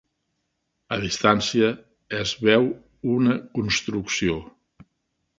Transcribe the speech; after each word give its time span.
A 0.95 0.97
distància 1.01 1.67
es 2.19 2.31
veu 2.47 2.65
una 3.17 3.35
construcció. 3.59 4.39